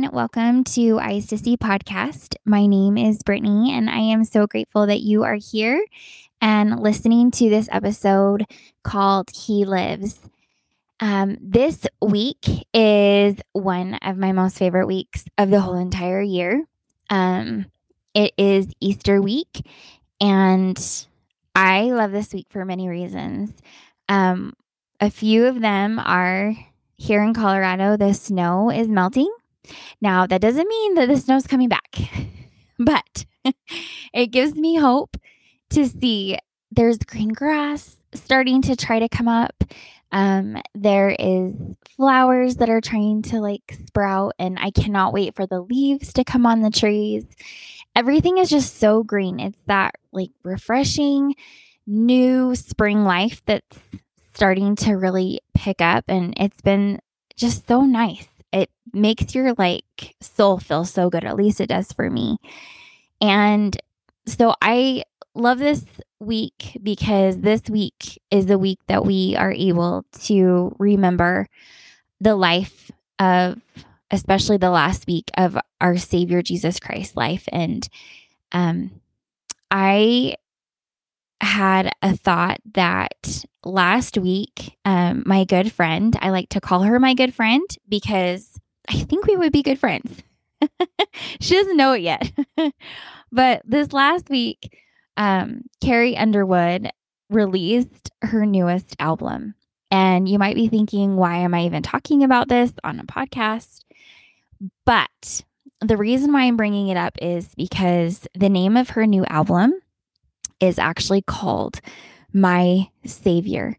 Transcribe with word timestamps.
everyone. 0.00 0.14
Welcome 0.14 0.64
to 0.64 0.98
Eyes 0.98 1.26
to 1.26 1.38
See 1.38 1.56
podcast. 1.56 2.36
My 2.44 2.66
name 2.66 2.96
is 2.96 3.22
Brittany, 3.22 3.72
and 3.72 3.90
I 3.90 3.98
am 3.98 4.24
so 4.24 4.46
grateful 4.46 4.86
that 4.86 5.00
you 5.00 5.24
are 5.24 5.34
here 5.34 5.84
and 6.40 6.80
listening 6.80 7.30
to 7.32 7.50
this 7.50 7.68
episode 7.70 8.46
called 8.82 9.30
He 9.34 9.64
Lives. 9.64 10.20
Um, 11.00 11.36
this 11.40 11.86
week 12.00 12.46
is 12.72 13.36
one 13.52 13.94
of 13.94 14.16
my 14.16 14.32
most 14.32 14.58
favorite 14.58 14.86
weeks 14.86 15.24
of 15.36 15.50
the 15.50 15.60
whole 15.60 15.76
entire 15.76 16.22
year. 16.22 16.64
Um, 17.10 17.66
it 18.14 18.32
is 18.38 18.68
Easter 18.80 19.20
week, 19.20 19.66
and 20.20 20.78
I 21.54 21.90
love 21.90 22.12
this 22.12 22.32
week 22.32 22.46
for 22.50 22.64
many 22.64 22.88
reasons. 22.88 23.52
Um, 24.08 24.54
a 25.00 25.10
few 25.10 25.46
of 25.46 25.60
them 25.60 25.98
are 25.98 26.54
here 26.96 27.22
in 27.22 27.34
Colorado, 27.34 27.96
the 27.96 28.14
snow 28.14 28.70
is 28.70 28.88
melting. 28.88 29.32
Now, 30.00 30.26
that 30.26 30.40
doesn't 30.40 30.68
mean 30.68 30.94
that 30.94 31.08
the 31.08 31.16
snow's 31.16 31.46
coming 31.46 31.68
back, 31.68 31.96
but 32.78 33.26
it 34.14 34.28
gives 34.28 34.54
me 34.54 34.76
hope 34.76 35.16
to 35.70 35.86
see 35.88 36.38
there's 36.70 36.98
green 36.98 37.30
grass 37.30 37.96
starting 38.14 38.62
to 38.62 38.76
try 38.76 38.98
to 38.98 39.08
come 39.08 39.28
up. 39.28 39.64
Um, 40.12 40.60
there 40.74 41.14
is 41.18 41.54
flowers 41.96 42.56
that 42.56 42.68
are 42.68 42.80
trying 42.80 43.22
to 43.22 43.40
like 43.40 43.76
sprout, 43.86 44.34
and 44.38 44.58
I 44.58 44.70
cannot 44.70 45.12
wait 45.12 45.36
for 45.36 45.46
the 45.46 45.60
leaves 45.60 46.12
to 46.14 46.24
come 46.24 46.46
on 46.46 46.60
the 46.60 46.70
trees. 46.70 47.24
Everything 47.94 48.38
is 48.38 48.50
just 48.50 48.78
so 48.78 49.02
green. 49.04 49.38
It's 49.38 49.60
that 49.66 49.94
like 50.12 50.30
refreshing 50.42 51.34
new 51.86 52.54
spring 52.54 53.04
life 53.04 53.42
that's 53.46 53.78
starting 54.34 54.74
to 54.76 54.94
really 54.94 55.40
pick 55.54 55.80
up, 55.80 56.04
and 56.08 56.34
it's 56.36 56.60
been 56.60 57.00
just 57.36 57.68
so 57.68 57.82
nice. 57.82 58.29
It 58.52 58.70
makes 58.92 59.34
your 59.34 59.54
like 59.54 60.14
soul 60.20 60.58
feel 60.58 60.84
so 60.84 61.10
good. 61.10 61.24
At 61.24 61.36
least 61.36 61.60
it 61.60 61.68
does 61.68 61.92
for 61.92 62.10
me. 62.10 62.38
And 63.20 63.76
so 64.26 64.54
I 64.60 65.04
love 65.34 65.58
this 65.58 65.84
week 66.18 66.78
because 66.82 67.38
this 67.38 67.62
week 67.68 68.20
is 68.30 68.46
the 68.46 68.58
week 68.58 68.78
that 68.88 69.04
we 69.04 69.36
are 69.36 69.52
able 69.52 70.04
to 70.22 70.74
remember 70.78 71.46
the 72.20 72.34
life 72.34 72.90
of, 73.18 73.60
especially 74.10 74.56
the 74.56 74.70
last 74.70 75.06
week 75.06 75.30
of 75.36 75.56
our 75.80 75.96
Savior 75.96 76.42
Jesus 76.42 76.78
Christ 76.80 77.16
life. 77.16 77.48
And 77.52 77.88
um, 78.52 79.00
I 79.70 80.34
had 81.40 81.90
a 82.02 82.16
thought 82.16 82.60
that 82.74 83.44
last 83.64 84.18
week, 84.18 84.76
um, 84.84 85.22
my 85.26 85.44
good 85.44 85.72
friend, 85.72 86.16
I 86.20 86.30
like 86.30 86.48
to 86.50 86.60
call 86.60 86.82
her 86.82 86.98
my 86.98 87.14
good 87.14 87.34
friend 87.34 87.62
because 87.88 88.58
I 88.88 88.94
think 88.94 89.26
we 89.26 89.36
would 89.36 89.52
be 89.52 89.62
good 89.62 89.78
friends. 89.78 90.22
she 91.40 91.54
doesn't 91.54 91.76
know 91.76 91.92
it 91.92 92.02
yet. 92.02 92.32
but 93.32 93.62
this 93.64 93.92
last 93.92 94.28
week, 94.28 94.76
um, 95.16 95.62
Carrie 95.82 96.16
Underwood 96.16 96.90
released 97.30 98.10
her 98.22 98.44
newest 98.44 98.96
album. 98.98 99.54
And 99.90 100.28
you 100.28 100.38
might 100.38 100.54
be 100.54 100.68
thinking, 100.68 101.16
why 101.16 101.38
am 101.38 101.54
I 101.54 101.64
even 101.64 101.82
talking 101.82 102.22
about 102.22 102.48
this 102.48 102.72
on 102.84 103.00
a 103.00 103.04
podcast? 103.04 103.84
But 104.84 105.42
the 105.80 105.96
reason 105.96 106.32
why 106.32 106.42
I'm 106.42 106.56
bringing 106.56 106.88
it 106.88 106.96
up 106.96 107.16
is 107.20 107.54
because 107.56 108.28
the 108.34 108.48
name 108.48 108.76
of 108.76 108.90
her 108.90 109.06
new 109.06 109.24
album 109.26 109.74
is 110.60 110.78
actually 110.78 111.22
called 111.22 111.80
My 112.32 112.88
Savior. 113.04 113.76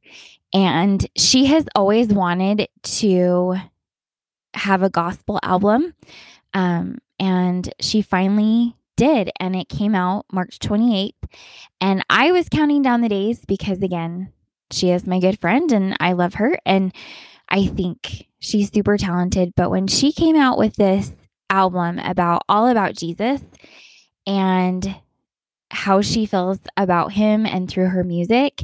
And 0.53 1.05
she 1.15 1.45
has 1.45 1.65
always 1.75 2.09
wanted 2.09 2.67
to 2.83 3.55
have 4.53 4.83
a 4.83 4.89
gospel 4.89 5.39
album. 5.43 5.93
Um, 6.53 6.97
and 7.20 7.73
she 7.80 8.02
finally 8.02 8.75
did. 8.97 9.31
And 9.39 9.55
it 9.55 9.70
came 9.70 9.95
out 9.95 10.25
March 10.31 10.59
28th. 10.59 11.14
And 11.80 12.03
I 12.09 12.31
was 12.31 12.49
counting 12.49 12.81
down 12.81 13.02
the 13.02 13.09
days 13.09 13.45
because, 13.45 13.81
again, 13.81 14.33
she 14.71 14.89
is 14.89 15.08
my 15.08 15.20
good 15.20 15.39
friend 15.39 15.71
and 15.71 15.95
I 15.99 16.14
love 16.14 16.36
her. 16.36 16.58
And 16.65 16.93
I 17.47 17.67
think 17.67 18.27
she's 18.39 18.71
super 18.71 18.97
talented. 18.97 19.53
But 19.55 19.71
when 19.71 19.87
she 19.87 20.11
came 20.11 20.36
out 20.36 20.58
with 20.58 20.75
this 20.75 21.14
album 21.49 21.99
about 21.99 22.43
all 22.47 22.67
about 22.67 22.95
Jesus 22.95 23.41
and 24.25 24.95
how 25.71 26.02
she 26.02 26.26
feels 26.26 26.59
about 26.77 27.14
him 27.14 27.45
and 27.45 27.70
through 27.70 27.87
her 27.87 28.04
music, 28.04 28.64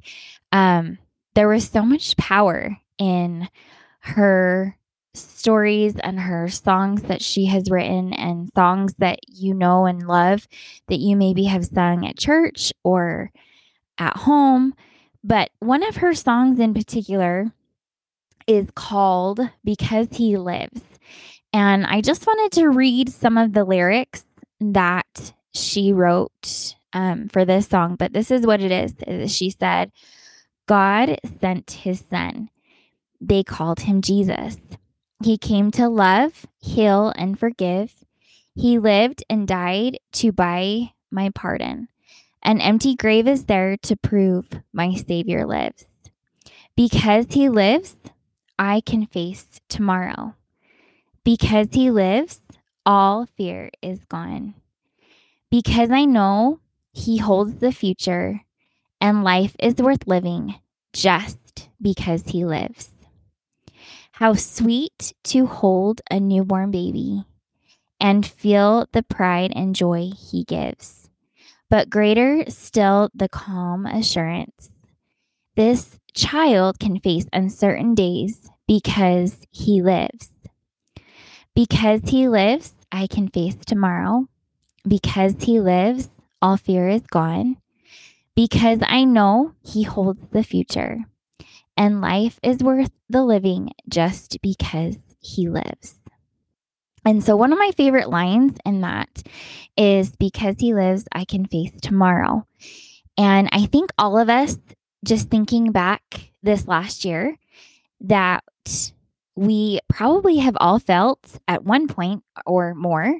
um, 0.51 0.97
there 1.35 1.47
was 1.47 1.67
so 1.67 1.83
much 1.83 2.17
power 2.17 2.77
in 2.97 3.47
her 3.99 4.77
stories 5.13 5.95
and 6.03 6.19
her 6.19 6.47
songs 6.47 7.03
that 7.03 7.21
she 7.21 7.45
has 7.45 7.71
written 7.71 8.13
and 8.13 8.51
songs 8.55 8.93
that 8.99 9.19
you 9.27 9.53
know 9.53 9.85
and 9.85 10.07
love 10.07 10.47
that 10.87 10.99
you 10.99 11.15
maybe 11.15 11.45
have 11.45 11.65
sung 11.65 12.05
at 12.05 12.17
church 12.17 12.71
or 12.83 13.31
at 13.97 14.15
home. 14.17 14.73
But 15.23 15.49
one 15.59 15.83
of 15.83 15.97
her 15.97 16.13
songs 16.13 16.59
in 16.59 16.73
particular 16.73 17.51
is 18.45 18.67
called 18.75 19.39
Because 19.63 20.07
He 20.11 20.37
Lives. 20.37 20.81
And 21.53 21.85
I 21.85 22.01
just 22.01 22.27
wanted 22.27 22.51
to 22.59 22.69
read 22.69 23.09
some 23.09 23.37
of 23.37 23.53
the 23.53 23.63
lyrics 23.63 24.25
that 24.59 25.33
she 25.53 25.93
wrote 25.93 26.75
um, 26.93 27.29
for 27.29 27.45
this 27.45 27.67
song, 27.67 27.95
but 27.95 28.13
this 28.13 28.31
is 28.31 28.45
what 28.45 28.61
it 28.61 28.71
is. 28.71 29.33
She 29.35 29.49
said, 29.49 29.91
God 30.67 31.17
sent 31.39 31.71
his 31.71 32.03
son. 32.09 32.49
They 33.19 33.43
called 33.43 33.81
him 33.81 34.01
Jesus. 34.01 34.57
He 35.23 35.37
came 35.37 35.71
to 35.71 35.89
love, 35.89 36.45
heal, 36.59 37.11
and 37.15 37.39
forgive. 37.39 37.93
He 38.55 38.77
lived 38.77 39.23
and 39.29 39.47
died 39.47 39.99
to 40.13 40.31
buy 40.31 40.93
my 41.11 41.29
pardon. 41.29 41.87
An 42.43 42.61
empty 42.61 42.95
grave 42.95 43.27
is 43.27 43.45
there 43.45 43.77
to 43.77 43.95
prove 43.95 44.47
my 44.71 44.93
Savior 44.93 45.45
lives. 45.45 45.85
Because 46.75 47.25
he 47.31 47.49
lives, 47.49 47.95
I 48.59 48.81
can 48.81 49.07
face 49.07 49.59
tomorrow. 49.67 50.35
Because 51.23 51.67
he 51.71 51.89
lives, 51.91 52.41
all 52.85 53.25
fear 53.25 53.71
is 53.81 54.05
gone. 54.05 54.53
Because 55.49 55.91
I 55.91 56.05
know 56.05 56.59
he 56.97 57.17
holds 57.17 57.55
the 57.55 57.71
future, 57.71 58.41
and 58.99 59.23
life 59.23 59.55
is 59.59 59.75
worth 59.75 60.07
living 60.07 60.55
just 60.93 61.69
because 61.79 62.23
he 62.25 62.43
lives. 62.43 62.89
How 64.13 64.33
sweet 64.33 65.13
to 65.25 65.45
hold 65.45 66.01
a 66.09 66.19
newborn 66.19 66.71
baby 66.71 67.23
and 67.99 68.25
feel 68.25 68.87
the 68.93 69.03
pride 69.03 69.53
and 69.55 69.75
joy 69.75 70.09
he 70.17 70.43
gives. 70.43 71.07
But 71.69 71.91
greater 71.91 72.49
still 72.49 73.09
the 73.13 73.29
calm 73.29 73.85
assurance. 73.85 74.71
This 75.55 75.99
child 76.15 76.79
can 76.79 76.99
face 76.99 77.27
uncertain 77.31 77.93
days 77.93 78.49
because 78.67 79.37
he 79.51 79.83
lives. 79.83 80.31
Because 81.53 82.01
he 82.07 82.27
lives, 82.27 82.73
I 82.91 83.05
can 83.05 83.27
face 83.27 83.57
tomorrow. 83.65 84.27
Because 84.87 85.35
he 85.41 85.59
lives, 85.59 86.09
all 86.41 86.57
fear 86.57 86.87
is 86.87 87.01
gone 87.01 87.57
because 88.35 88.79
I 88.83 89.03
know 89.03 89.53
He 89.63 89.83
holds 89.83 90.21
the 90.31 90.43
future 90.43 90.99
and 91.75 92.01
life 92.01 92.39
is 92.43 92.57
worth 92.59 92.91
the 93.09 93.23
living 93.23 93.71
just 93.87 94.41
because 94.41 94.97
He 95.19 95.47
lives. 95.47 95.95
And 97.05 97.23
so, 97.23 97.35
one 97.35 97.53
of 97.53 97.59
my 97.59 97.71
favorite 97.77 98.09
lines 98.09 98.57
in 98.65 98.81
that 98.81 99.23
is 99.77 100.11
because 100.15 100.55
He 100.59 100.73
lives, 100.73 101.05
I 101.11 101.23
can 101.23 101.45
face 101.45 101.71
tomorrow. 101.81 102.45
And 103.17 103.49
I 103.51 103.65
think 103.65 103.91
all 103.97 104.17
of 104.17 104.29
us, 104.29 104.57
just 105.05 105.29
thinking 105.29 105.71
back 105.71 106.31
this 106.43 106.67
last 106.67 107.05
year, 107.05 107.37
that 108.01 108.43
we 109.35 109.79
probably 109.87 110.37
have 110.37 110.57
all 110.59 110.79
felt 110.79 111.39
at 111.47 111.63
one 111.63 111.87
point 111.87 112.23
or 112.45 112.73
more 112.73 113.19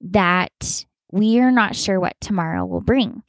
that 0.00 0.84
we 1.12 1.38
are 1.38 1.52
not 1.52 1.76
sure 1.76 2.00
what 2.00 2.20
tomorrow 2.20 2.64
will 2.64 2.80
bring. 2.80 3.22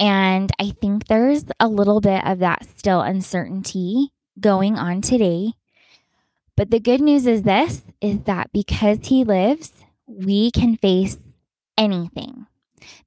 And 0.00 0.50
I 0.58 0.70
think 0.70 1.06
there's 1.06 1.44
a 1.60 1.68
little 1.68 2.00
bit 2.00 2.24
of 2.24 2.38
that 2.38 2.66
still 2.78 3.02
uncertainty 3.02 4.12
going 4.40 4.76
on 4.76 5.02
today. 5.02 5.52
But 6.56 6.70
the 6.70 6.80
good 6.80 7.00
news 7.00 7.26
is 7.26 7.42
this 7.42 7.82
is 8.00 8.20
that 8.22 8.50
because 8.52 8.98
he 9.04 9.24
lives, 9.24 9.72
we 10.06 10.50
can 10.50 10.76
face 10.76 11.18
anything 11.76 12.46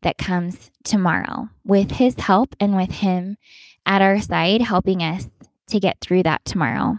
that 0.02 0.18
comes 0.18 0.72
tomorrow 0.84 1.50
with 1.64 1.92
his 1.92 2.16
help 2.20 2.56
and 2.60 2.76
with 2.76 2.92
him 2.92 3.38
at 3.86 4.02
our 4.02 4.20
side 4.20 4.62
helping 4.62 5.02
us 5.02 5.30
to 5.68 5.80
get 5.80 6.00
through 6.02 6.24
that 6.24 6.44
tomorrow. 6.46 6.98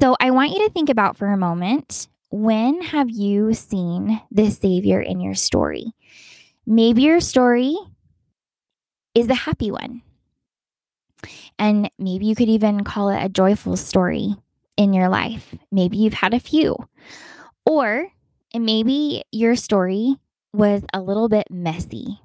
So 0.00 0.16
I 0.20 0.30
want 0.30 0.52
you 0.52 0.66
to 0.66 0.72
think 0.72 0.88
about 0.88 1.16
for 1.16 1.28
a 1.28 1.36
moment 1.36 2.08
when 2.32 2.80
have 2.80 3.10
you 3.10 3.52
seen 3.52 4.20
the 4.30 4.50
Savior 4.50 5.00
in 5.00 5.20
your 5.20 5.34
story? 5.34 5.92
Maybe 6.66 7.02
your 7.02 7.20
story 7.20 7.76
is 9.14 9.28
a 9.28 9.34
happy 9.34 9.70
one. 9.70 10.02
And 11.58 11.90
maybe 11.98 12.26
you 12.26 12.34
could 12.34 12.48
even 12.48 12.84
call 12.84 13.10
it 13.10 13.22
a 13.22 13.28
joyful 13.28 13.76
story 13.76 14.34
in 14.78 14.94
your 14.94 15.10
life. 15.10 15.54
Maybe 15.70 15.98
you've 15.98 16.14
had 16.14 16.32
a 16.32 16.40
few. 16.40 16.76
Or 17.66 18.08
maybe 18.54 19.22
your 19.30 19.54
story 19.54 20.16
was 20.54 20.82
a 20.92 21.00
little 21.00 21.28
bit 21.28 21.46
messy 21.50 22.18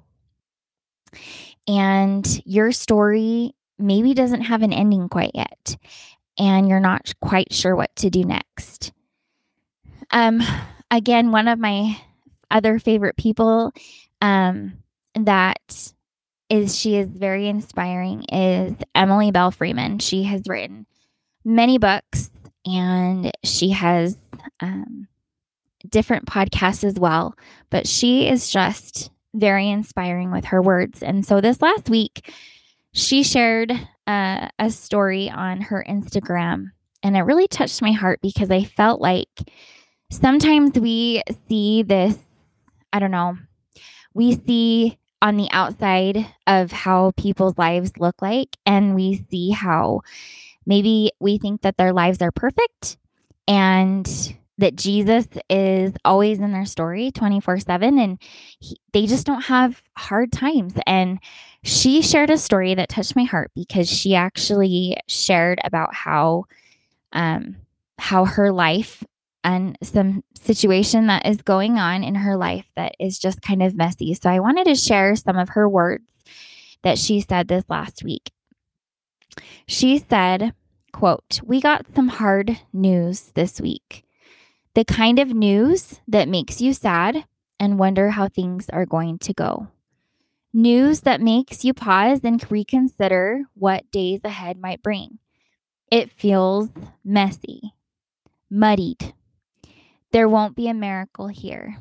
and 1.66 2.42
your 2.46 2.72
story 2.72 3.54
maybe 3.78 4.14
doesn't 4.14 4.42
have 4.42 4.62
an 4.62 4.72
ending 4.72 5.08
quite 5.08 5.32
yet 5.34 5.76
and 6.38 6.68
you're 6.68 6.80
not 6.80 7.12
quite 7.20 7.52
sure 7.52 7.76
what 7.76 7.94
to 7.96 8.10
do 8.10 8.24
next. 8.24 8.92
Um 10.10 10.42
again, 10.90 11.30
one 11.32 11.48
of 11.48 11.58
my 11.58 12.00
other 12.50 12.78
favorite 12.78 13.16
people 13.16 13.72
um 14.20 14.78
that 15.14 15.92
is 16.48 16.78
she 16.78 16.96
is 16.96 17.08
very 17.08 17.48
inspiring 17.48 18.24
is 18.32 18.74
Emily 18.94 19.30
Belle 19.30 19.50
Freeman. 19.50 19.98
She 19.98 20.24
has 20.24 20.42
written 20.48 20.86
many 21.44 21.78
books 21.78 22.30
and 22.64 23.30
she 23.44 23.70
has 23.70 24.16
um, 24.60 25.08
different 25.88 26.26
podcasts 26.26 26.84
as 26.84 26.94
well, 26.98 27.34
but 27.70 27.86
she 27.86 28.28
is 28.28 28.50
just 28.50 29.10
very 29.34 29.68
inspiring 29.68 30.30
with 30.30 30.46
her 30.46 30.62
words. 30.62 31.02
And 31.02 31.24
so 31.24 31.40
this 31.40 31.62
last 31.62 31.88
week, 31.88 32.30
she 32.92 33.22
shared 33.22 33.70
uh, 34.06 34.48
a 34.58 34.70
story 34.70 35.30
on 35.30 35.60
her 35.60 35.84
Instagram, 35.88 36.66
and 37.02 37.16
it 37.16 37.22
really 37.22 37.46
touched 37.46 37.82
my 37.82 37.92
heart 37.92 38.20
because 38.22 38.50
I 38.50 38.64
felt 38.64 39.00
like 39.00 39.28
sometimes 40.10 40.78
we 40.78 41.22
see 41.48 41.82
this, 41.82 42.16
I 42.92 42.98
don't 42.98 43.10
know, 43.10 43.38
we 44.14 44.36
see 44.36 44.98
on 45.20 45.36
the 45.36 45.48
outside 45.50 46.26
of 46.46 46.70
how 46.72 47.12
people's 47.16 47.58
lives 47.58 47.92
look 47.98 48.22
like, 48.22 48.56
and 48.64 48.94
we 48.94 49.24
see 49.30 49.50
how 49.50 50.00
maybe 50.66 51.12
we 51.20 51.38
think 51.38 51.62
that 51.62 51.76
their 51.76 51.92
lives 51.92 52.22
are 52.22 52.30
perfect 52.30 52.96
and 53.46 54.36
that 54.58 54.76
Jesus 54.76 55.26
is 55.48 55.92
always 56.04 56.40
in 56.40 56.52
their 56.52 56.66
story 56.66 57.12
24 57.12 57.60
7 57.60 57.98
and 57.98 58.18
he, 58.58 58.76
they 58.92 59.06
just 59.06 59.24
don't 59.24 59.42
have 59.42 59.82
hard 59.96 60.32
times. 60.32 60.74
And 60.86 61.20
she 61.62 62.02
shared 62.02 62.30
a 62.30 62.36
story 62.36 62.74
that 62.74 62.88
touched 62.88 63.16
my 63.16 63.24
heart 63.24 63.50
because 63.54 63.88
she 63.88 64.14
actually 64.14 64.96
shared 65.06 65.60
about 65.64 65.94
how, 65.94 66.44
um, 67.12 67.56
how 67.98 68.24
her 68.24 68.52
life 68.52 69.04
and 69.44 69.76
some 69.82 70.24
situation 70.40 71.06
that 71.06 71.26
is 71.26 71.42
going 71.42 71.78
on 71.78 72.02
in 72.02 72.16
her 72.16 72.36
life 72.36 72.66
that 72.76 72.94
is 72.98 73.18
just 73.18 73.42
kind 73.42 73.62
of 73.62 73.76
messy. 73.76 74.14
So 74.14 74.30
I 74.30 74.40
wanted 74.40 74.64
to 74.66 74.74
share 74.74 75.14
some 75.16 75.36
of 75.36 75.50
her 75.50 75.68
words 75.68 76.10
that 76.82 76.98
she 76.98 77.20
said 77.20 77.48
this 77.48 77.64
last 77.68 78.02
week. 78.02 78.30
She 79.66 79.98
said, 79.98 80.52
quote, 80.92 81.40
"We 81.44 81.60
got 81.60 81.86
some 81.94 82.08
hard 82.08 82.58
news 82.72 83.32
this 83.34 83.60
week. 83.60 84.04
The 84.74 84.84
kind 84.84 85.18
of 85.18 85.34
news 85.34 86.00
that 86.08 86.28
makes 86.28 86.60
you 86.60 86.72
sad 86.72 87.24
and 87.60 87.78
wonder 87.78 88.10
how 88.10 88.28
things 88.28 88.68
are 88.70 88.86
going 88.86 89.18
to 89.18 89.34
go. 89.34 89.68
News 90.52 91.00
that 91.02 91.20
makes 91.20 91.64
you 91.64 91.74
pause 91.74 92.20
and 92.24 92.44
reconsider 92.50 93.42
what 93.54 93.90
days 93.90 94.20
ahead 94.24 94.58
might 94.58 94.82
bring. 94.82 95.18
It 95.90 96.10
feels 96.10 96.70
messy, 97.04 97.74
muddied, 98.50 99.14
there 100.12 100.28
won't 100.28 100.56
be 100.56 100.68
a 100.68 100.74
miracle 100.74 101.28
here, 101.28 101.76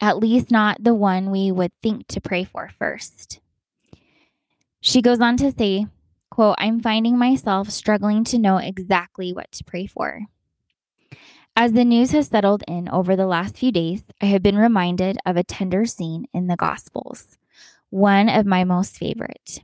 at 0.00 0.18
least 0.18 0.50
not 0.50 0.82
the 0.82 0.94
one 0.94 1.30
we 1.30 1.52
would 1.52 1.72
think 1.82 2.06
to 2.08 2.20
pray 2.20 2.44
for 2.44 2.70
first. 2.78 3.40
She 4.80 5.02
goes 5.02 5.20
on 5.20 5.36
to 5.38 5.52
say, 5.52 5.86
quote, 6.30 6.56
I'm 6.58 6.80
finding 6.80 7.18
myself 7.18 7.70
struggling 7.70 8.24
to 8.24 8.38
know 8.38 8.58
exactly 8.58 9.32
what 9.32 9.52
to 9.52 9.64
pray 9.64 9.86
for. 9.86 10.22
As 11.58 11.72
the 11.72 11.84
news 11.84 12.10
has 12.10 12.28
settled 12.28 12.62
in 12.68 12.88
over 12.90 13.16
the 13.16 13.26
last 13.26 13.56
few 13.56 13.72
days, 13.72 14.04
I 14.20 14.26
have 14.26 14.42
been 14.42 14.58
reminded 14.58 15.16
of 15.24 15.36
a 15.36 15.44
tender 15.44 15.86
scene 15.86 16.26
in 16.34 16.48
the 16.48 16.56
Gospels, 16.56 17.38
one 17.88 18.28
of 18.28 18.44
my 18.44 18.64
most 18.64 18.98
favorite. 18.98 19.60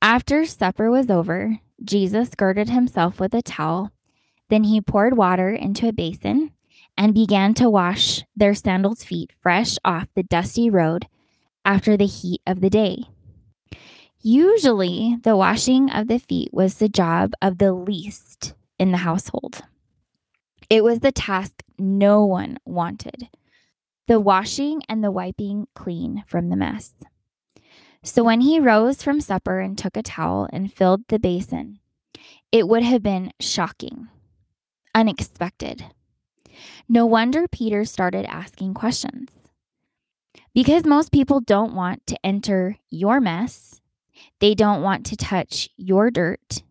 After 0.00 0.44
supper 0.44 0.90
was 0.90 1.08
over, 1.10 1.60
Jesus 1.84 2.30
girded 2.36 2.70
himself 2.70 3.20
with 3.20 3.34
a 3.34 3.42
towel 3.42 3.92
then 4.52 4.64
he 4.64 4.82
poured 4.82 5.16
water 5.16 5.48
into 5.48 5.88
a 5.88 5.94
basin 5.94 6.52
and 6.94 7.14
began 7.14 7.54
to 7.54 7.70
wash 7.70 8.22
their 8.36 8.52
sandaled 8.52 8.98
feet 8.98 9.32
fresh 9.40 9.78
off 9.82 10.08
the 10.14 10.22
dusty 10.22 10.68
road 10.68 11.06
after 11.64 11.96
the 11.96 12.04
heat 12.04 12.42
of 12.46 12.60
the 12.60 12.68
day. 12.68 13.04
Usually, 14.20 15.16
the 15.22 15.38
washing 15.38 15.90
of 15.90 16.06
the 16.06 16.18
feet 16.18 16.50
was 16.52 16.74
the 16.74 16.90
job 16.90 17.32
of 17.40 17.56
the 17.56 17.72
least 17.72 18.52
in 18.78 18.92
the 18.92 18.98
household. 18.98 19.62
It 20.68 20.84
was 20.84 21.00
the 21.00 21.12
task 21.12 21.62
no 21.78 22.22
one 22.26 22.58
wanted 22.66 23.30
the 24.06 24.20
washing 24.20 24.82
and 24.86 25.02
the 25.02 25.10
wiping 25.10 25.66
clean 25.74 26.24
from 26.26 26.50
the 26.50 26.56
mess. 26.56 26.92
So 28.02 28.22
when 28.22 28.42
he 28.42 28.60
rose 28.60 29.02
from 29.02 29.22
supper 29.22 29.60
and 29.60 29.78
took 29.78 29.96
a 29.96 30.02
towel 30.02 30.46
and 30.52 30.70
filled 30.70 31.08
the 31.08 31.18
basin, 31.18 31.78
it 32.50 32.68
would 32.68 32.82
have 32.82 33.02
been 33.02 33.32
shocking 33.40 34.08
unexpected. 34.94 35.84
No 36.88 37.06
wonder 37.06 37.48
Peter 37.48 37.84
started 37.84 38.26
asking 38.26 38.74
questions. 38.74 39.30
Because 40.54 40.84
most 40.84 41.12
people 41.12 41.40
don't 41.40 41.74
want 41.74 42.06
to 42.06 42.18
enter 42.24 42.76
your 42.90 43.20
mess, 43.20 43.80
they 44.40 44.54
don't 44.54 44.82
want 44.82 45.06
to 45.06 45.16
touch 45.16 45.70
your 45.76 46.10
dirt. 46.10 46.62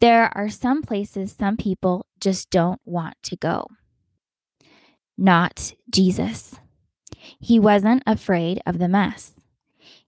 There 0.00 0.30
are 0.36 0.48
some 0.48 0.82
places 0.82 1.32
some 1.32 1.56
people 1.56 2.06
just 2.20 2.50
don't 2.50 2.80
want 2.84 3.16
to 3.24 3.36
go. 3.36 3.66
Not 5.16 5.74
Jesus. 5.90 6.58
He 7.40 7.58
wasn't 7.58 8.02
afraid 8.06 8.60
of 8.66 8.78
the 8.78 8.88
mess. 8.88 9.32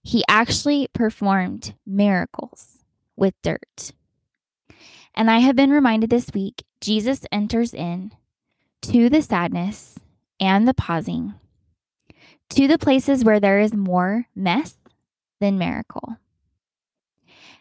He 0.03 0.23
actually 0.27 0.87
performed 0.93 1.75
miracles 1.85 2.79
with 3.15 3.33
dirt. 3.41 3.91
And 5.13 5.31
I 5.31 5.39
have 5.39 5.55
been 5.55 5.71
reminded 5.71 6.09
this 6.09 6.31
week 6.33 6.63
Jesus 6.79 7.25
enters 7.31 7.73
in 7.73 8.11
to 8.83 9.09
the 9.09 9.21
sadness 9.21 9.99
and 10.39 10.67
the 10.67 10.73
pausing, 10.73 11.33
to 12.49 12.67
the 12.67 12.77
places 12.77 13.23
where 13.23 13.39
there 13.39 13.59
is 13.59 13.73
more 13.73 14.27
mess 14.35 14.75
than 15.39 15.57
miracle. 15.57 16.17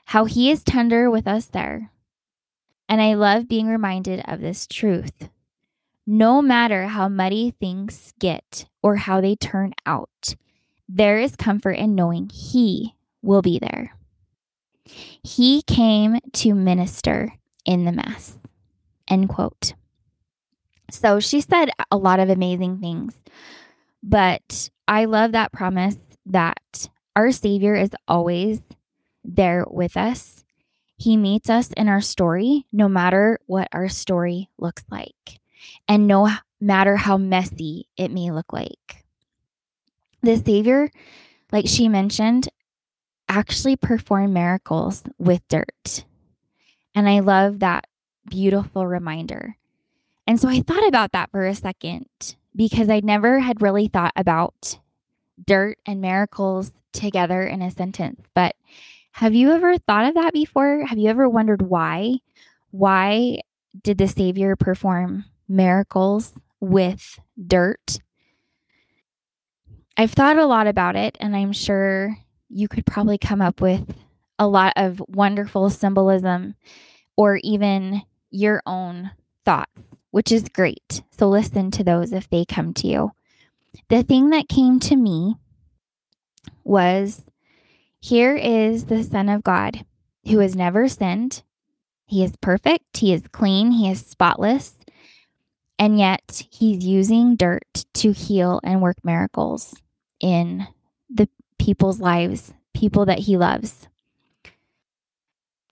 How 0.06 0.24
he 0.24 0.50
is 0.50 0.62
tender 0.62 1.10
with 1.10 1.26
us 1.26 1.46
there. 1.46 1.90
And 2.88 3.00
I 3.00 3.14
love 3.14 3.48
being 3.48 3.66
reminded 3.66 4.22
of 4.28 4.40
this 4.40 4.66
truth. 4.66 5.28
No 6.06 6.40
matter 6.40 6.86
how 6.86 7.08
muddy 7.08 7.50
things 7.58 8.14
get 8.20 8.66
or 8.82 8.96
how 8.96 9.20
they 9.20 9.34
turn 9.34 9.72
out, 9.84 10.36
there 10.88 11.18
is 11.18 11.34
comfort 11.34 11.72
in 11.72 11.96
knowing 11.96 12.30
he 12.32 12.94
will 13.22 13.42
be 13.42 13.58
there. 13.58 13.96
He 14.84 15.62
came 15.62 16.20
to 16.34 16.54
minister 16.54 17.32
in 17.64 17.84
the 17.84 17.92
mess. 17.92 18.38
End 19.08 19.28
quote. 19.28 19.74
So 20.90 21.20
she 21.20 21.40
said 21.40 21.70
a 21.90 21.96
lot 21.96 22.20
of 22.20 22.30
amazing 22.30 22.78
things, 22.78 23.14
but 24.02 24.70
I 24.86 25.06
love 25.06 25.32
that 25.32 25.52
promise 25.52 25.96
that 26.26 26.88
our 27.14 27.32
Savior 27.32 27.74
is 27.74 27.90
always 28.06 28.60
there 29.24 29.64
with 29.68 29.96
us. 29.96 30.44
He 30.96 31.16
meets 31.16 31.50
us 31.50 31.72
in 31.72 31.88
our 31.88 32.00
story, 32.00 32.66
no 32.72 32.88
matter 32.88 33.38
what 33.46 33.68
our 33.72 33.88
story 33.88 34.48
looks 34.58 34.84
like, 34.90 35.40
and 35.88 36.06
no 36.06 36.30
matter 36.60 36.96
how 36.96 37.16
messy 37.16 37.88
it 37.96 38.10
may 38.10 38.30
look 38.30 38.52
like. 38.52 39.04
The 40.22 40.36
Savior, 40.36 40.90
like 41.52 41.66
she 41.66 41.88
mentioned, 41.88 42.48
actually 43.28 43.76
performed 43.76 44.32
miracles 44.32 45.02
with 45.18 45.46
dirt. 45.48 46.04
And 46.94 47.08
I 47.08 47.20
love 47.20 47.58
that 47.58 47.86
beautiful 48.28 48.86
reminder. 48.86 49.56
And 50.26 50.40
so 50.40 50.48
I 50.48 50.60
thought 50.60 50.86
about 50.86 51.12
that 51.12 51.30
for 51.30 51.46
a 51.46 51.54
second 51.54 52.06
because 52.54 52.88
I 52.88 53.00
never 53.00 53.38
had 53.40 53.62
really 53.62 53.88
thought 53.88 54.12
about 54.16 54.78
dirt 55.44 55.78
and 55.86 56.00
miracles 56.00 56.72
together 56.92 57.42
in 57.42 57.62
a 57.62 57.70
sentence. 57.70 58.20
But 58.34 58.56
have 59.12 59.34
you 59.34 59.52
ever 59.52 59.78
thought 59.78 60.06
of 60.06 60.14
that 60.14 60.32
before? 60.32 60.84
Have 60.84 60.98
you 60.98 61.08
ever 61.08 61.28
wondered 61.28 61.62
why? 61.62 62.18
Why 62.70 63.40
did 63.82 63.98
the 63.98 64.08
Savior 64.08 64.56
perform 64.56 65.24
miracles 65.48 66.32
with 66.60 67.18
dirt? 67.46 67.98
I've 69.96 70.12
thought 70.12 70.36
a 70.36 70.46
lot 70.46 70.66
about 70.66 70.96
it, 70.96 71.16
and 71.20 71.34
I'm 71.34 71.52
sure 71.52 72.18
you 72.48 72.68
could 72.68 72.84
probably 72.84 73.16
come 73.16 73.40
up 73.40 73.60
with 73.60 73.94
a 74.38 74.46
lot 74.46 74.74
of 74.76 75.02
wonderful 75.08 75.70
symbolism 75.70 76.54
or 77.16 77.40
even 77.42 78.02
your 78.36 78.62
own 78.66 79.12
thoughts, 79.44 79.80
which 80.10 80.30
is 80.30 80.48
great. 80.48 81.02
So 81.10 81.28
listen 81.28 81.70
to 81.72 81.84
those 81.84 82.12
if 82.12 82.28
they 82.28 82.44
come 82.44 82.74
to 82.74 82.86
you. 82.86 83.12
The 83.88 84.02
thing 84.02 84.30
that 84.30 84.48
came 84.48 84.80
to 84.80 84.96
me 84.96 85.36
was 86.64 87.22
here 88.00 88.36
is 88.36 88.86
the 88.86 89.02
Son 89.02 89.28
of 89.28 89.42
God 89.42 89.84
who 90.28 90.40
has 90.40 90.54
never 90.54 90.88
sinned. 90.88 91.42
He 92.06 92.22
is 92.22 92.36
perfect, 92.40 92.98
he 92.98 93.12
is 93.12 93.22
clean, 93.32 93.72
he 93.72 93.90
is 93.90 94.04
spotless. 94.04 94.76
And 95.78 95.98
yet 95.98 96.44
he's 96.50 96.84
using 96.84 97.36
dirt 97.36 97.84
to 97.94 98.12
heal 98.12 98.60
and 98.64 98.80
work 98.80 98.96
miracles 99.04 99.74
in 100.20 100.66
the 101.10 101.28
people's 101.58 102.00
lives, 102.00 102.54
people 102.74 103.04
that 103.06 103.20
he 103.20 103.36
loves. 103.36 103.88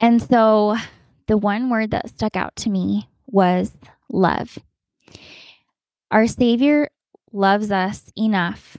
And 0.01 0.23
so 0.23 0.77
the 1.27 1.37
one 1.37 1.71
word 1.71 1.91
that 1.91 2.11
stuck 2.11 2.37
out 2.37 2.55
to 2.57 2.71
me 2.71 3.09
was 3.27 3.73
love. 4.09 4.59
Our 6.11 6.27
Savior 6.27 6.91
loves 7.33 7.71
us 7.71 8.13
enough 8.17 8.79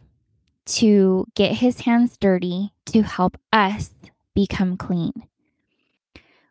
to 0.65 1.25
get 1.35 1.53
his 1.53 1.81
hands 1.81 2.17
dirty 2.17 2.71
to 2.87 3.03
help 3.03 3.37
us 3.51 3.91
become 4.33 4.77
clean. 4.77 5.13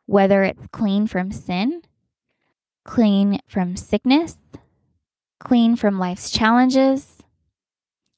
Whether 0.07 0.43
it's 0.43 0.67
clean 0.71 1.07
from 1.07 1.33
sin, 1.33 1.83
clean 2.85 3.41
from 3.49 3.77
sickness, 3.77 4.37
clean 5.41 5.77
from 5.77 5.99
life's 5.99 6.31
challenges, 6.31 7.19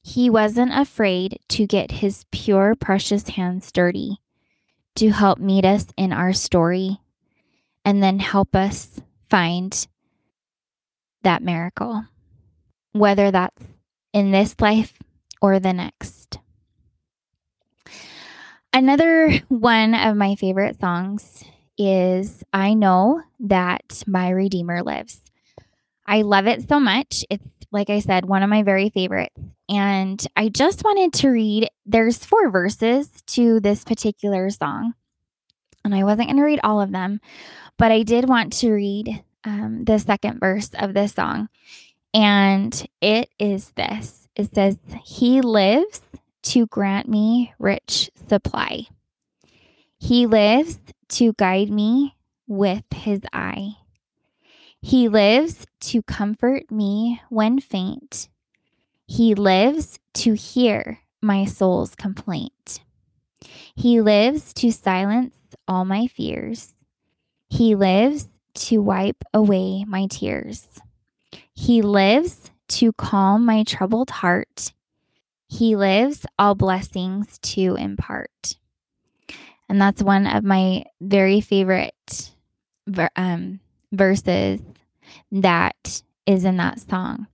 he 0.03 0.29
wasn't 0.29 0.73
afraid 0.73 1.39
to 1.49 1.65
get 1.65 1.91
his 1.91 2.25
pure, 2.31 2.75
precious 2.75 3.29
hands 3.29 3.71
dirty 3.71 4.17
to 4.95 5.09
help 5.11 5.39
meet 5.39 5.65
us 5.65 5.87
in 5.97 6.11
our 6.11 6.33
story 6.33 6.99
and 7.87 8.03
then 8.03 8.19
help 8.19 8.53
us 8.53 8.99
find 9.29 9.87
that 11.23 11.41
miracle, 11.41 12.03
whether 12.91 13.31
that's 13.31 13.63
in 14.11 14.31
this 14.31 14.57
life 14.59 14.93
or 15.41 15.57
the 15.57 15.71
next. 15.71 16.37
Another 18.73 19.39
one 19.47 19.95
of 19.95 20.17
my 20.17 20.35
favorite 20.35 20.77
songs 20.81 21.45
is 21.77 22.43
I 22.51 22.73
Know 22.73 23.21
That 23.39 24.03
My 24.05 24.31
Redeemer 24.31 24.83
Lives. 24.83 25.21
I 26.05 26.23
love 26.23 26.45
it 26.45 26.67
so 26.67 26.81
much. 26.81 27.23
It's, 27.29 27.47
like 27.71 27.89
I 27.89 27.99
said, 27.99 28.25
one 28.25 28.43
of 28.43 28.49
my 28.49 28.63
very 28.63 28.89
favorites. 28.89 29.39
And 29.69 30.21
I 30.35 30.49
just 30.49 30.83
wanted 30.83 31.13
to 31.21 31.29
read, 31.29 31.69
there's 31.85 32.17
four 32.17 32.51
verses 32.51 33.09
to 33.27 33.61
this 33.61 33.85
particular 33.85 34.49
song. 34.49 34.93
And 35.85 35.95
I 35.95 36.03
wasn't 36.03 36.27
going 36.27 36.37
to 36.37 36.43
read 36.43 36.59
all 36.65 36.81
of 36.81 36.91
them, 36.91 37.21
but 37.77 37.91
I 37.91 38.03
did 38.03 38.27
want 38.27 38.53
to 38.53 38.71
read 38.71 39.23
um, 39.43 39.83
the 39.85 39.99
second 39.99 40.39
verse 40.39 40.71
of 40.77 40.93
this 40.93 41.13
song. 41.13 41.49
And 42.13 42.87
it 43.01 43.29
is 43.39 43.71
this 43.71 44.27
it 44.35 44.53
says, 44.53 44.77
He 45.03 45.41
lives 45.41 46.01
to 46.43 46.67
grant 46.67 47.09
me 47.09 47.53
rich 47.59 48.09
supply. 48.29 48.87
He 49.99 50.27
lives 50.27 50.79
to 51.09 51.33
guide 51.33 51.69
me 51.69 52.15
with 52.47 52.83
his 52.93 53.21
eye. 53.33 53.77
He 54.79 55.09
lives 55.09 55.65
to 55.81 56.03
comfort 56.03 56.71
me 56.71 57.19
when 57.29 57.59
faint. 57.59 58.29
He 59.07 59.33
lives 59.33 59.99
to 60.15 60.33
hear 60.33 60.99
my 61.21 61.45
soul's 61.45 61.95
complaint. 61.95 62.81
He 63.75 63.99
lives 64.01 64.53
to 64.53 64.71
silence 64.71 65.35
all 65.67 65.83
my 65.83 66.07
fears. 66.07 66.73
He 67.49 67.75
lives 67.75 68.27
to 68.55 68.81
wipe 68.81 69.23
away 69.33 69.85
my 69.85 70.07
tears. 70.07 70.67
He 71.53 71.81
lives 71.81 72.51
to 72.69 72.93
calm 72.93 73.45
my 73.45 73.63
troubled 73.63 74.09
heart. 74.09 74.73
He 75.47 75.75
lives 75.75 76.25
all 76.37 76.55
blessings 76.55 77.37
to 77.39 77.75
impart. 77.75 78.57
And 79.69 79.81
that's 79.81 80.03
one 80.03 80.27
of 80.27 80.43
my 80.43 80.85
very 81.01 81.41
favorite 81.41 82.31
um, 83.15 83.59
verses 83.91 84.61
that 85.31 86.01
is 86.25 86.45
in 86.45 86.57
that 86.57 86.79
song. 86.79 87.27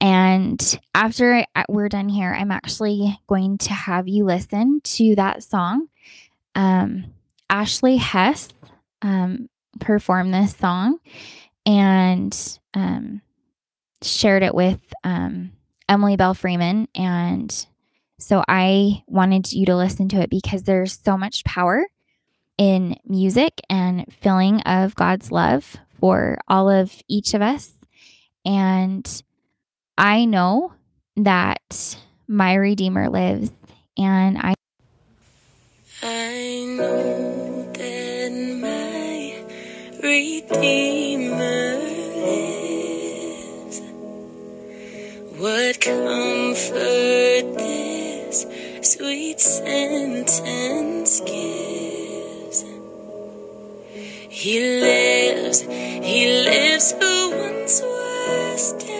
And 0.00 0.78
after 0.94 1.44
we're 1.68 1.88
done 1.88 2.08
here, 2.08 2.34
I'm 2.34 2.50
actually 2.50 3.18
going 3.26 3.58
to 3.58 3.72
have 3.72 4.08
you 4.08 4.24
listen 4.24 4.80
to 4.82 5.14
that 5.16 5.42
song. 5.42 5.88
Um, 6.54 7.06
Ashley 7.48 7.96
Hess 7.96 8.48
um, 9.06 9.48
performed 9.78 10.34
this 10.34 10.56
song 10.56 10.98
and 11.64 12.58
um, 12.74 13.22
shared 14.02 14.42
it 14.42 14.54
with 14.54 14.80
um, 15.04 15.52
Emily 15.88 16.16
Belle 16.16 16.34
Freeman. 16.34 16.88
And 16.94 17.66
so 18.18 18.42
I 18.48 19.04
wanted 19.06 19.52
you 19.52 19.64
to 19.66 19.76
listen 19.76 20.08
to 20.08 20.20
it 20.20 20.30
because 20.30 20.64
there's 20.64 20.98
so 21.04 21.16
much 21.16 21.44
power 21.44 21.86
in 22.58 22.96
music 23.06 23.60
and 23.70 24.06
feeling 24.20 24.60
of 24.62 24.96
God's 24.96 25.30
love 25.30 25.76
for 26.00 26.38
all 26.48 26.68
of 26.68 26.92
each 27.08 27.32
of 27.34 27.42
us. 27.42 27.72
And 28.44 29.22
I 29.96 30.24
know 30.24 30.72
that 31.16 31.96
my 32.26 32.54
Redeemer 32.54 33.08
lives, 33.08 33.50
and 33.96 34.38
I. 34.38 34.54
I 36.02 36.64
know 36.76 36.95
Redeemer 40.16 41.76
lives. 42.24 43.80
What 45.36 45.78
comfort 45.78 47.44
this 47.58 48.46
sweet 48.80 49.38
sentence 49.38 51.20
gives. 51.20 52.64
He 54.30 54.80
lives, 54.80 55.60
he 55.60 56.44
lives 56.44 56.92
who 56.92 57.30
once 57.36 57.82
was 57.82 58.72
dead. 58.72 58.95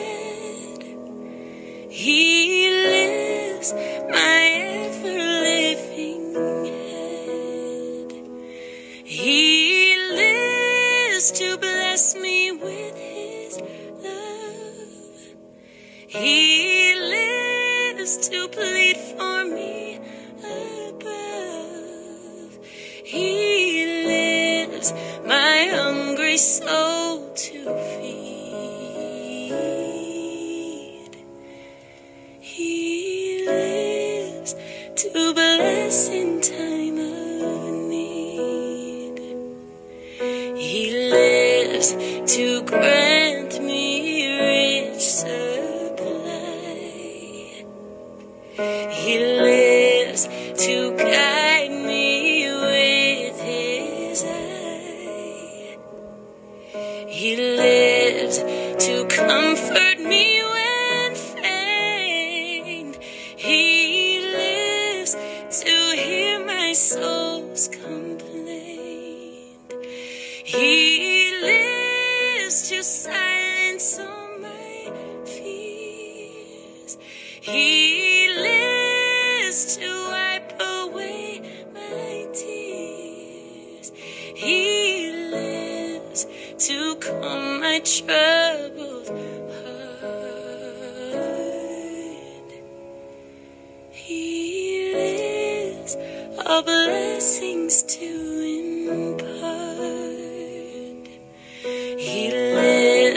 To 35.16 35.32
bless 35.32 35.55
soul's 67.56 67.68
complaint. 67.68 68.22
He 70.44 70.85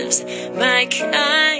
my 0.09 0.87
kind, 0.89 1.58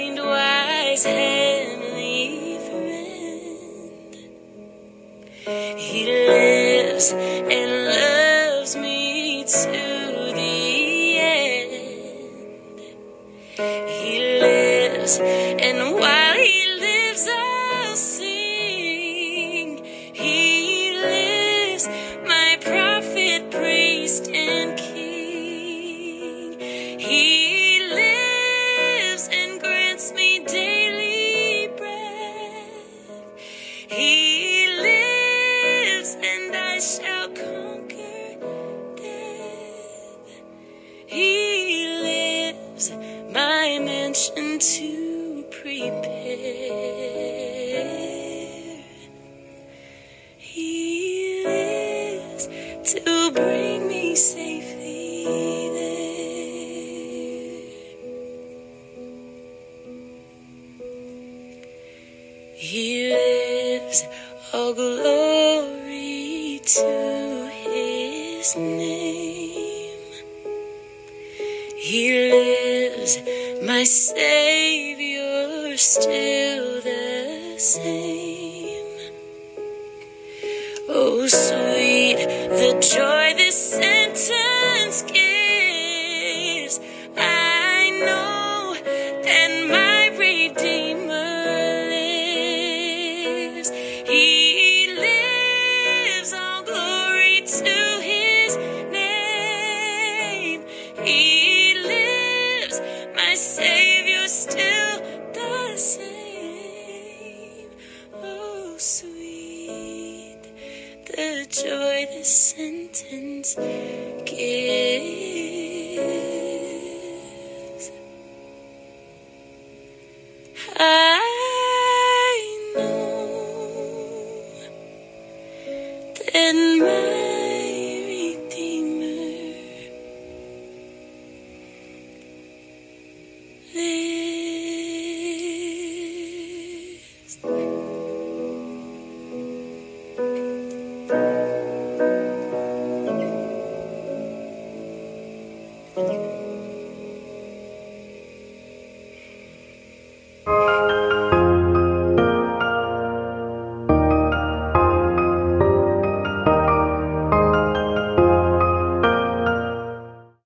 He 62.60 63.08
lives, 63.08 64.04
all 64.52 64.74
glory 64.74 66.60
to 66.62 67.50
his 67.64 68.54
name. 68.54 69.96
He 71.74 72.30
lives, 72.30 73.16
my 73.62 73.84
Savior, 73.84 75.74
still 75.78 76.82
the 76.82 77.54
same. 77.56 78.19